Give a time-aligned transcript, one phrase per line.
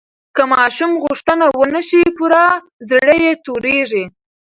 [0.35, 2.45] که ماشوم غوښتنه ونه شي پوره،
[2.89, 4.05] زړه یې تورېږي.